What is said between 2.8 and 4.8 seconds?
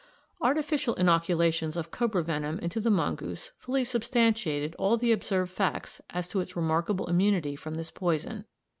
mongoose fully substantiated